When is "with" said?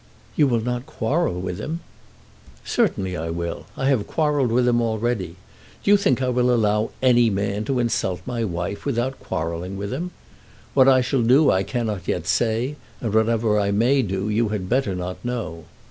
1.39-1.59, 4.51-4.67, 9.77-9.93